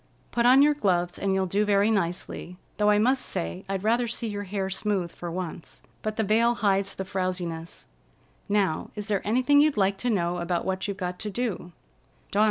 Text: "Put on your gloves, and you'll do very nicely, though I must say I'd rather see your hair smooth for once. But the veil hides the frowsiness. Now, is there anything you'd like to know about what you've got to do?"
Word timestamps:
"Put 0.31 0.47
on 0.47 0.63
your 0.63 0.73
gloves, 0.73 1.19
and 1.19 1.35
you'll 1.35 1.45
do 1.45 1.63
very 1.63 1.91
nicely, 1.91 2.57
though 2.77 2.89
I 2.89 2.97
must 2.97 3.23
say 3.23 3.63
I'd 3.69 3.83
rather 3.83 4.07
see 4.07 4.25
your 4.27 4.45
hair 4.45 4.67
smooth 4.67 5.11
for 5.11 5.29
once. 5.29 5.83
But 6.01 6.15
the 6.15 6.23
veil 6.23 6.55
hides 6.55 6.95
the 6.95 7.05
frowsiness. 7.05 7.85
Now, 8.49 8.89
is 8.95 9.09
there 9.09 9.21
anything 9.23 9.61
you'd 9.61 9.77
like 9.77 9.99
to 9.99 10.09
know 10.09 10.37
about 10.39 10.65
what 10.65 10.87
you've 10.87 10.97
got 10.97 11.19
to 11.19 11.29
do?" 11.29 11.71